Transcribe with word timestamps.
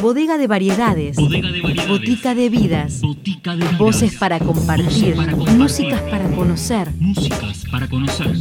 Bodega 0.00 0.38
de 0.38 0.46
variedades. 0.46 1.16
Botica 1.88 2.34
de 2.34 2.48
vidas. 2.48 3.02
Voces 3.78 4.16
para 4.16 4.38
compartir. 4.38 5.16
Músicas 5.56 6.00
para 6.02 6.24
conocer. 6.30 6.92
Músicas 6.98 7.64
para 7.70 7.88
conocer. 7.88 8.32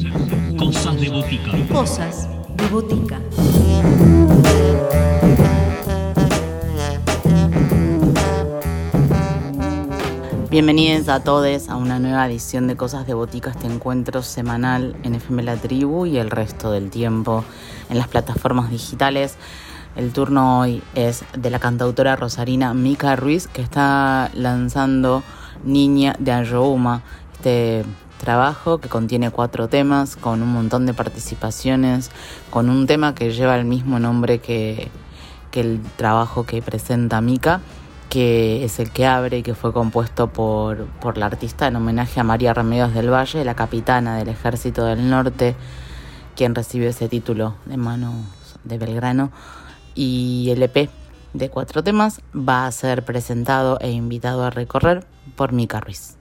Cosas 0.57 1.01
de 1.01 1.09
botica. 1.09 1.51
Cosas 1.71 2.29
de 2.55 2.67
botica. 2.69 3.21
Bienvenidos 10.49 11.09
a 11.09 11.19
todos 11.21 11.67
a 11.69 11.75
una 11.75 11.99
nueva 11.99 12.25
edición 12.27 12.67
de 12.67 12.77
Cosas 12.77 13.05
de 13.05 13.13
Botica, 13.13 13.51
este 13.51 13.67
encuentro 13.67 14.23
semanal 14.23 14.95
en 15.03 15.15
FM 15.15 15.43
La 15.43 15.57
Tribu 15.57 16.05
y 16.05 16.17
el 16.17 16.31
resto 16.31 16.71
del 16.71 16.89
tiempo 16.89 17.43
en 17.89 17.97
las 17.97 18.07
plataformas 18.07 18.69
digitales. 18.69 19.35
El 19.95 20.13
turno 20.13 20.59
hoy 20.59 20.83
es 20.95 21.25
de 21.37 21.49
la 21.49 21.59
cantautora 21.59 22.15
rosarina 22.15 22.73
Mica 22.73 23.15
Ruiz, 23.15 23.47
que 23.47 23.61
está 23.61 24.29
lanzando 24.33 25.23
Niña 25.63 26.15
de 26.19 26.31
Ayohuma, 26.31 27.01
este 27.33 27.83
trabajo 28.17 28.79
que 28.79 28.89
contiene 28.89 29.31
cuatro 29.31 29.67
temas, 29.67 30.15
con 30.15 30.41
un 30.41 30.51
montón 30.51 30.85
de 30.85 30.93
participaciones, 30.93 32.11
con 32.49 32.69
un 32.69 32.87
tema 32.87 33.15
que 33.15 33.31
lleva 33.31 33.57
el 33.57 33.65
mismo 33.65 33.99
nombre 33.99 34.39
que, 34.39 34.89
que 35.51 35.61
el 35.61 35.81
trabajo 35.95 36.45
que 36.45 36.61
presenta 36.61 37.21
Mica, 37.21 37.61
que 38.09 38.63
es 38.63 38.79
el 38.79 38.91
que 38.91 39.05
abre 39.05 39.39
y 39.39 39.43
que 39.43 39.53
fue 39.53 39.73
compuesto 39.73 40.27
por, 40.27 40.85
por 41.01 41.17
la 41.17 41.27
artista 41.27 41.67
en 41.67 41.75
homenaje 41.75 42.19
a 42.19 42.23
María 42.23 42.53
Remedios 42.53 42.93
del 42.93 43.11
Valle, 43.11 43.43
la 43.43 43.55
capitana 43.55 44.17
del 44.17 44.29
Ejército 44.29 44.85
del 44.85 45.09
Norte, 45.09 45.55
quien 46.37 46.53
recibió 46.53 46.87
ese 46.87 47.09
título 47.09 47.55
de 47.65 47.77
mano 47.77 48.13
de 48.63 48.77
Belgrano 48.77 49.31
y 49.95 50.49
el 50.51 50.61
EP 50.61 50.89
de 51.33 51.49
cuatro 51.49 51.83
temas 51.83 52.21
va 52.33 52.67
a 52.67 52.71
ser 52.71 53.03
presentado 53.03 53.79
e 53.81 53.91
invitado 53.91 54.45
a 54.45 54.51
recorrer 54.51 55.05
por 55.35 55.51
Mica 55.51 55.79
Ruiz. 55.79 56.15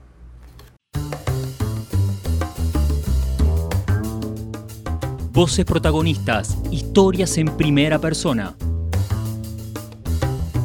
Voces 5.31 5.65
protagonistas, 5.65 6.57
historias 6.71 7.37
en 7.37 7.55
primera 7.55 7.99
persona. 7.99 8.55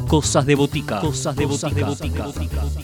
Cosas 0.07 0.47
de 0.47 0.55
botica. 0.55 0.99
Cosas 0.99 1.35
de 1.35 1.45
botica. 1.45 2.82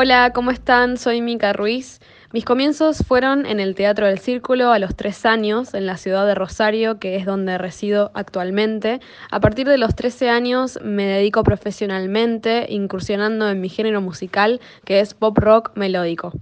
Hola, 0.00 0.30
¿cómo 0.32 0.52
están? 0.52 0.96
Soy 0.96 1.20
Mica 1.20 1.52
Ruiz. 1.52 1.98
Mis 2.32 2.44
comienzos 2.44 2.98
fueron 2.98 3.46
en 3.46 3.58
el 3.58 3.74
Teatro 3.74 4.06
del 4.06 4.20
Círculo 4.20 4.70
a 4.70 4.78
los 4.78 4.94
tres 4.94 5.26
años, 5.26 5.74
en 5.74 5.86
la 5.86 5.96
ciudad 5.96 6.24
de 6.24 6.36
Rosario, 6.36 7.00
que 7.00 7.16
es 7.16 7.26
donde 7.26 7.58
resido 7.58 8.12
actualmente. 8.14 9.00
A 9.32 9.40
partir 9.40 9.66
de 9.66 9.76
los 9.76 9.96
13 9.96 10.30
años 10.30 10.78
me 10.84 11.04
dedico 11.04 11.42
profesionalmente, 11.42 12.66
incursionando 12.68 13.50
en 13.50 13.60
mi 13.60 13.68
género 13.68 14.00
musical, 14.00 14.60
que 14.84 15.00
es 15.00 15.14
pop 15.14 15.36
rock 15.36 15.72
melódico. 15.74 16.32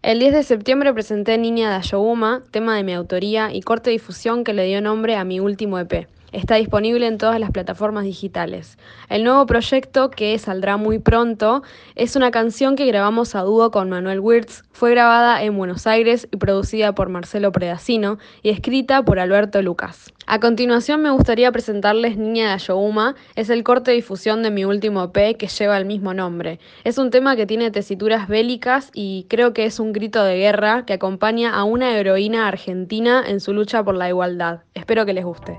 El 0.00 0.18
10 0.18 0.32
de 0.32 0.42
septiembre 0.42 0.94
presenté 0.94 1.36
Niña 1.36 1.68
de 1.68 1.76
Ayohuma, 1.76 2.42
tema 2.50 2.76
de 2.76 2.82
mi 2.82 2.94
autoría 2.94 3.52
y 3.52 3.60
corte 3.60 3.90
difusión 3.90 4.42
que 4.42 4.54
le 4.54 4.64
dio 4.64 4.80
nombre 4.80 5.16
a 5.16 5.24
mi 5.24 5.38
último 5.38 5.78
EP. 5.78 6.08
Está 6.32 6.54
disponible 6.54 7.06
en 7.06 7.18
todas 7.18 7.38
las 7.38 7.50
plataformas 7.50 8.04
digitales. 8.04 8.78
El 9.10 9.22
nuevo 9.22 9.44
proyecto, 9.44 10.10
que 10.10 10.38
saldrá 10.38 10.78
muy 10.78 10.98
pronto, 10.98 11.62
es 11.94 12.16
una 12.16 12.30
canción 12.30 12.74
que 12.74 12.86
grabamos 12.86 13.34
a 13.34 13.42
dúo 13.42 13.70
con 13.70 13.90
Manuel 13.90 14.20
Wirtz. 14.20 14.64
Fue 14.72 14.90
grabada 14.90 15.42
en 15.42 15.58
Buenos 15.58 15.86
Aires 15.86 16.28
y 16.32 16.38
producida 16.38 16.94
por 16.94 17.10
Marcelo 17.10 17.52
Predacino 17.52 18.18
y 18.42 18.48
escrita 18.48 19.04
por 19.04 19.18
Alberto 19.18 19.60
Lucas. 19.60 20.10
A 20.26 20.40
continuación 20.40 21.02
me 21.02 21.10
gustaría 21.10 21.52
presentarles 21.52 22.16
Niña 22.16 22.46
de 22.46 22.52
Ayohuma, 22.54 23.14
es 23.34 23.50
el 23.50 23.62
corte 23.62 23.90
de 23.90 23.96
difusión 23.96 24.42
de 24.42 24.50
mi 24.50 24.64
último 24.64 25.04
EP 25.04 25.36
que 25.36 25.48
lleva 25.48 25.76
el 25.76 25.84
mismo 25.84 26.14
nombre. 26.14 26.60
Es 26.84 26.96
un 26.96 27.10
tema 27.10 27.36
que 27.36 27.44
tiene 27.44 27.70
tesituras 27.70 28.26
bélicas 28.26 28.90
y 28.94 29.26
creo 29.28 29.52
que 29.52 29.66
es 29.66 29.78
un 29.78 29.92
grito 29.92 30.24
de 30.24 30.38
guerra 30.38 30.86
que 30.86 30.94
acompaña 30.94 31.54
a 31.54 31.64
una 31.64 31.94
heroína 31.94 32.48
argentina 32.48 33.22
en 33.26 33.40
su 33.40 33.52
lucha 33.52 33.84
por 33.84 33.96
la 33.96 34.08
igualdad. 34.08 34.60
Espero 34.72 35.04
que 35.04 35.12
les 35.12 35.24
guste. 35.26 35.58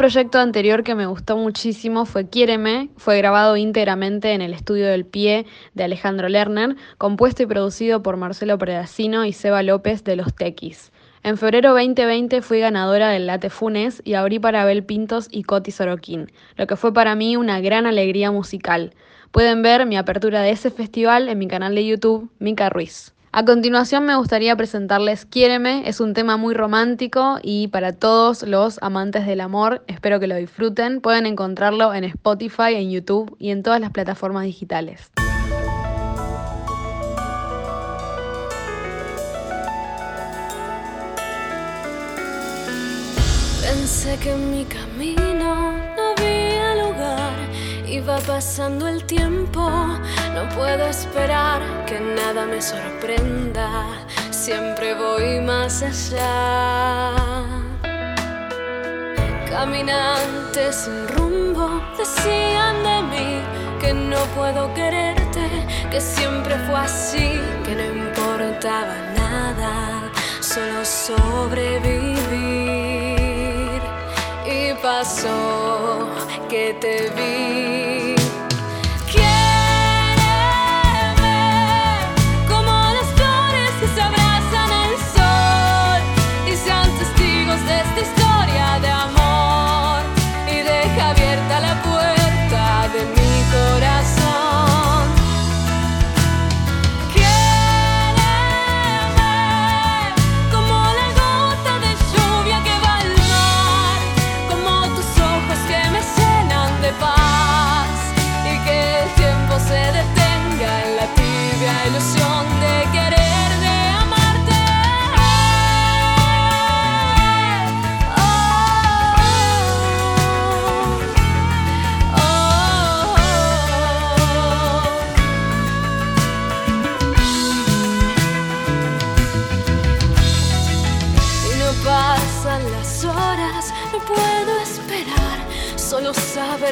Proyecto 0.00 0.38
anterior 0.38 0.82
que 0.82 0.94
me 0.94 1.04
gustó 1.04 1.36
muchísimo 1.36 2.06
fue 2.06 2.26
Quiéreme, 2.26 2.88
fue 2.96 3.18
grabado 3.18 3.58
íntegramente 3.58 4.32
en 4.32 4.40
el 4.40 4.54
estudio 4.54 4.86
del 4.86 5.04
pie 5.04 5.44
de 5.74 5.84
Alejandro 5.84 6.26
Lerner, 6.30 6.74
compuesto 6.96 7.42
y 7.42 7.46
producido 7.46 8.02
por 8.02 8.16
Marcelo 8.16 8.56
Predacino 8.56 9.26
y 9.26 9.34
Seba 9.34 9.62
López 9.62 10.02
de 10.02 10.16
Los 10.16 10.34
Tequis. 10.34 10.90
En 11.22 11.36
febrero 11.36 11.72
2020 11.72 12.40
fui 12.40 12.60
ganadora 12.60 13.10
del 13.10 13.26
Late 13.26 13.50
Funes 13.50 14.00
y 14.02 14.14
abrí 14.14 14.38
para 14.38 14.62
Abel 14.62 14.84
Pintos 14.84 15.28
y 15.30 15.42
Coti 15.42 15.70
Sorokin, 15.70 16.32
lo 16.56 16.66
que 16.66 16.76
fue 16.76 16.94
para 16.94 17.14
mí 17.14 17.36
una 17.36 17.60
gran 17.60 17.84
alegría 17.84 18.30
musical. 18.30 18.94
Pueden 19.32 19.60
ver 19.60 19.84
mi 19.84 19.98
apertura 19.98 20.40
de 20.40 20.52
ese 20.52 20.70
festival 20.70 21.28
en 21.28 21.36
mi 21.38 21.46
canal 21.46 21.74
de 21.74 21.84
YouTube, 21.84 22.30
Mica 22.38 22.70
Ruiz. 22.70 23.12
A 23.32 23.44
continuación 23.44 24.06
me 24.06 24.16
gustaría 24.16 24.56
presentarles 24.56 25.24
Quiéreme, 25.24 25.88
es 25.88 26.00
un 26.00 26.14
tema 26.14 26.36
muy 26.36 26.52
romántico 26.52 27.38
y 27.40 27.68
para 27.68 27.92
todos 27.92 28.42
los 28.42 28.82
amantes 28.82 29.24
del 29.24 29.40
amor, 29.40 29.84
espero 29.86 30.18
que 30.18 30.26
lo 30.26 30.34
disfruten. 30.34 31.00
Pueden 31.00 31.26
encontrarlo 31.26 31.94
en 31.94 32.02
Spotify, 32.02 32.74
en 32.74 32.90
YouTube 32.90 33.36
y 33.38 33.50
en 33.50 33.62
todas 33.62 33.80
las 33.80 33.92
plataformas 33.92 34.46
digitales. 34.46 35.12
Pensé 43.62 44.18
que 44.18 44.34
mi 44.34 44.64
camino 44.64 45.29
iba 48.00 48.18
pasando 48.20 48.88
el 48.88 49.04
tiempo, 49.04 49.60
no 50.34 50.48
puedo 50.56 50.86
esperar 50.86 51.60
que 51.86 52.00
nada 52.00 52.46
me 52.46 52.62
sorprenda, 52.62 53.68
siempre 54.30 54.94
voy 54.94 55.40
más 55.40 55.82
allá. 55.82 57.12
Caminantes 59.50 60.76
sin 60.76 61.08
rumbo 61.08 61.82
decían 61.98 62.76
de 62.88 63.02
mí 63.12 63.42
que 63.80 63.92
no 63.92 64.20
puedo 64.36 64.72
quererte, 64.74 65.46
que 65.90 66.00
siempre 66.00 66.54
fue 66.66 66.76
así, 66.76 67.40
que 67.64 67.74
no 67.74 67.84
importaba 68.06 68.94
nada, 69.16 70.10
solo 70.40 70.84
sobrevivir 70.84 72.89
pasó 74.82 76.08
que 76.48 76.74
te 76.80 77.10
vi. 77.16 78.09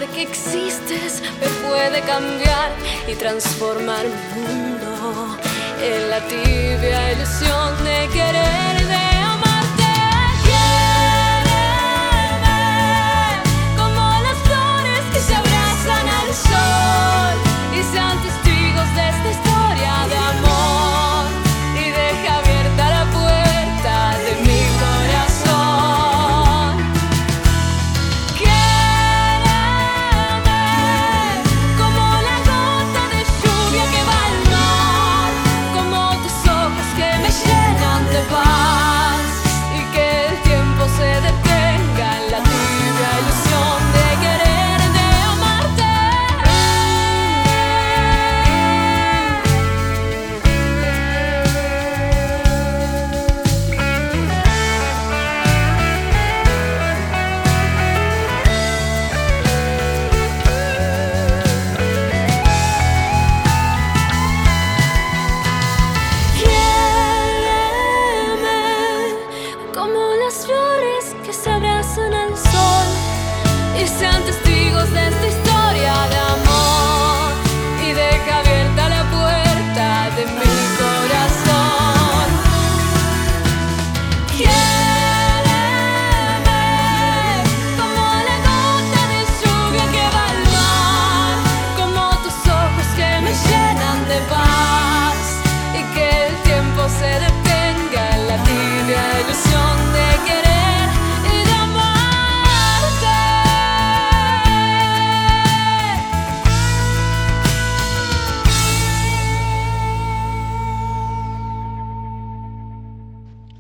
Que 0.06 0.22
existes. 0.22 1.22
Me 1.40 1.46
puede 1.68 2.00
cambiar 2.02 2.70
y 3.06 3.14
transformar 3.14 4.04
mi 4.04 4.40
mundo. 4.40 5.36
En 5.80 6.10
la 6.10 6.20
tibia 6.26 7.12
ilusión 7.12 7.84
de 7.84 8.08
querer 8.12 9.17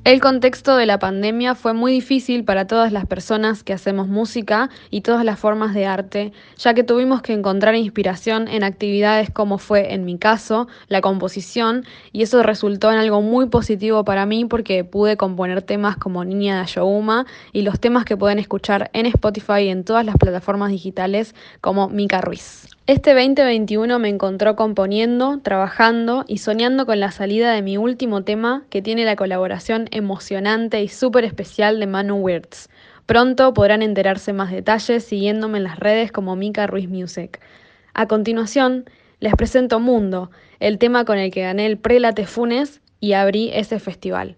El 0.08 0.22
contexto 0.22 0.74
de 0.74 0.86
la 0.86 0.98
pandemia 0.98 1.54
fue 1.54 1.74
muy 1.74 1.92
difícil 1.92 2.42
para 2.42 2.66
todas 2.66 2.92
las 2.92 3.04
personas 3.04 3.62
que 3.62 3.74
hacemos 3.74 4.08
música 4.08 4.70
y 4.88 5.02
todas 5.02 5.22
las 5.22 5.38
formas 5.38 5.74
de 5.74 5.84
arte, 5.84 6.32
ya 6.56 6.72
que 6.72 6.82
tuvimos 6.82 7.20
que 7.20 7.34
encontrar 7.34 7.74
inspiración 7.74 8.48
en 8.48 8.64
actividades 8.64 9.28
como 9.28 9.58
fue 9.58 9.92
en 9.92 10.06
mi 10.06 10.16
caso, 10.16 10.66
la 10.86 11.02
composición, 11.02 11.84
y 12.10 12.22
eso 12.22 12.42
resultó 12.42 12.90
en 12.90 12.96
algo 12.96 13.20
muy 13.20 13.50
positivo 13.50 14.02
para 14.02 14.24
mí 14.24 14.46
porque 14.46 14.82
pude 14.82 15.18
componer 15.18 15.60
temas 15.60 15.98
como 15.98 16.24
Niña 16.24 16.54
de 16.54 16.62
Ayohuma 16.62 17.26
y 17.52 17.60
los 17.60 17.78
temas 17.78 18.06
que 18.06 18.16
pueden 18.16 18.38
escuchar 18.38 18.88
en 18.94 19.04
Spotify 19.04 19.64
y 19.64 19.68
en 19.68 19.84
todas 19.84 20.06
las 20.06 20.16
plataformas 20.16 20.70
digitales 20.70 21.34
como 21.60 21.90
Mika 21.90 22.22
Ruiz. 22.22 22.77
Este 22.88 23.12
2021 23.12 23.98
me 23.98 24.08
encontró 24.08 24.56
componiendo, 24.56 25.40
trabajando 25.42 26.24
y 26.26 26.38
soñando 26.38 26.86
con 26.86 26.98
la 27.00 27.10
salida 27.10 27.52
de 27.52 27.60
mi 27.60 27.76
último 27.76 28.24
tema 28.24 28.64
que 28.70 28.80
tiene 28.80 29.04
la 29.04 29.14
colaboración 29.14 29.88
emocionante 29.90 30.82
y 30.82 30.88
súper 30.88 31.26
especial 31.26 31.80
de 31.80 31.86
Manu 31.86 32.16
Wirtz. 32.16 32.70
Pronto 33.04 33.52
podrán 33.52 33.82
enterarse 33.82 34.32
más 34.32 34.50
detalles 34.50 35.04
siguiéndome 35.04 35.58
en 35.58 35.64
las 35.64 35.78
redes 35.78 36.12
como 36.12 36.34
Mika 36.34 36.66
Ruiz 36.66 36.88
Music. 36.88 37.40
A 37.92 38.06
continuación, 38.06 38.86
les 39.20 39.34
presento 39.34 39.80
Mundo, 39.80 40.30
el 40.58 40.78
tema 40.78 41.04
con 41.04 41.18
el 41.18 41.30
que 41.30 41.42
gané 41.42 41.66
el 41.66 41.76
Prelate 41.76 42.24
Funes 42.24 42.80
y 43.00 43.12
abrí 43.12 43.50
ese 43.52 43.80
festival. 43.80 44.36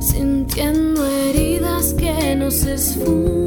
sintiendo 0.00 1.04
heridas 1.06 1.94
que 1.94 2.36
no 2.36 2.50
se 2.50 2.74
esfuman. 2.74 3.42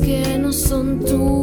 que 0.00 0.38
no 0.38 0.52
son 0.52 1.00
tuyas. 1.00 1.37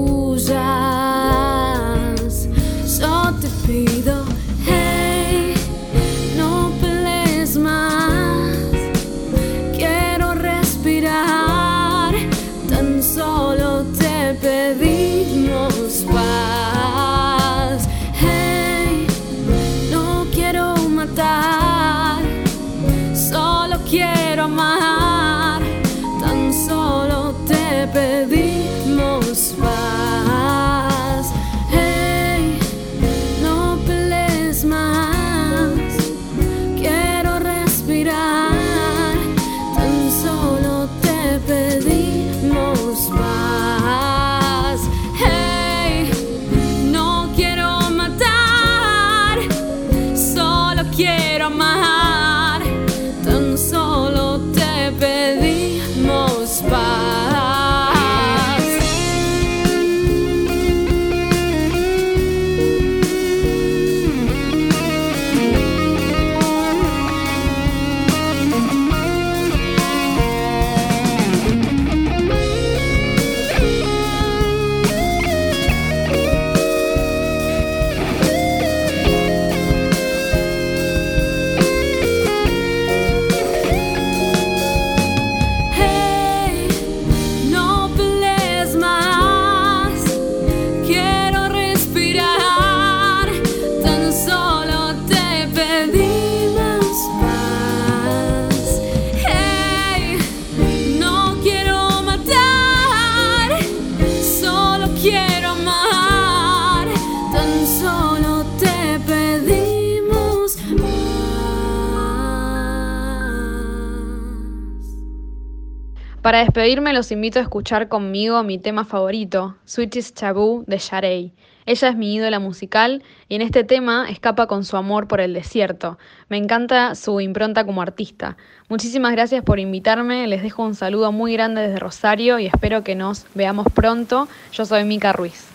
Para 116.25 116.39
despedirme 116.39 116.91
los 116.91 117.11
invito 117.11 117.37
a 117.37 117.43
escuchar 117.43 117.87
conmigo 117.87 118.41
mi 118.41 118.57
tema 118.57 118.83
favorito, 118.83 119.57
Switches 119.63 120.11
Taboo 120.15 120.63
de 120.65 120.79
Sharei. 120.79 121.33
Ella 121.67 121.89
es 121.89 121.95
mi 121.95 122.15
ídola 122.15 122.39
musical 122.39 123.03
y 123.29 123.35
en 123.35 123.43
este 123.43 123.63
tema 123.63 124.09
escapa 124.09 124.47
con 124.47 124.65
su 124.65 124.75
amor 124.75 125.07
por 125.07 125.21
el 125.21 125.35
desierto. 125.35 125.99
Me 126.27 126.37
encanta 126.37 126.95
su 126.95 127.21
impronta 127.21 127.63
como 127.63 127.83
artista. 127.83 128.37
Muchísimas 128.69 129.11
gracias 129.11 129.43
por 129.43 129.59
invitarme, 129.59 130.25
les 130.25 130.41
dejo 130.41 130.63
un 130.63 130.73
saludo 130.73 131.11
muy 131.11 131.33
grande 131.33 131.61
desde 131.61 131.77
Rosario 131.77 132.39
y 132.39 132.47
espero 132.47 132.83
que 132.83 132.95
nos 132.95 133.27
veamos 133.35 133.67
pronto. 133.71 134.27
Yo 134.51 134.65
soy 134.65 134.83
Mica 134.83 135.13
Ruiz. 135.13 135.54